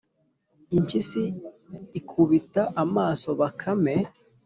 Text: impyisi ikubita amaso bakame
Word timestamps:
impyisi 0.77 1.23
ikubita 1.99 2.61
amaso 2.83 3.29
bakame 3.39 3.95